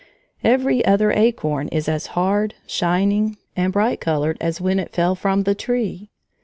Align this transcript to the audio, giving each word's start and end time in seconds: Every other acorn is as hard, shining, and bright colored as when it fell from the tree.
Every 0.43 0.83
other 0.83 1.11
acorn 1.11 1.67
is 1.67 1.87
as 1.87 2.07
hard, 2.17 2.55
shining, 2.65 3.37
and 3.55 3.71
bright 3.71 3.99
colored 4.01 4.39
as 4.41 4.59
when 4.59 4.79
it 4.79 4.93
fell 4.93 5.13
from 5.13 5.43
the 5.43 5.53
tree. 5.53 6.09